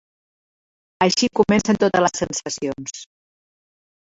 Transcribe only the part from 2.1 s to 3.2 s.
sensacions.